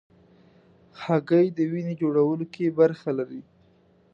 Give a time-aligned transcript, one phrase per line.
[1.03, 3.41] هګۍ د وینې جوړولو کې برخه لري.